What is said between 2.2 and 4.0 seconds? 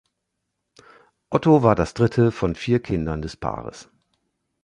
von vier Kindern des Paares.